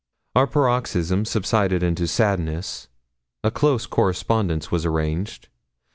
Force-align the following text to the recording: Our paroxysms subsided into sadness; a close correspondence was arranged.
Our 0.35 0.47
paroxysms 0.47 1.29
subsided 1.29 1.83
into 1.83 2.07
sadness; 2.07 2.87
a 3.43 3.51
close 3.51 3.85
correspondence 3.85 4.71
was 4.71 4.83
arranged. 4.83 5.47